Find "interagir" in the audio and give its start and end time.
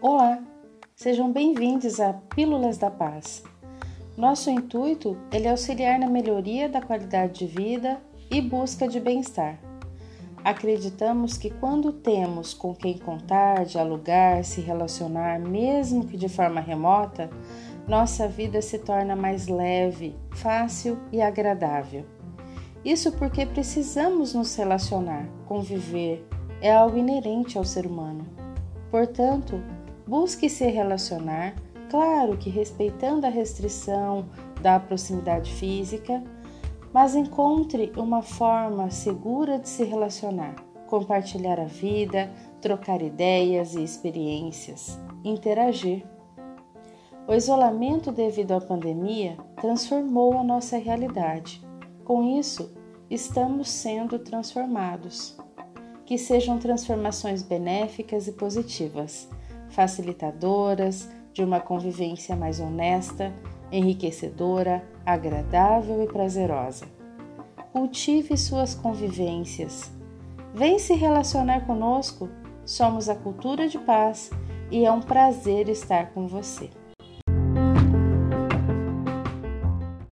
45.22-46.06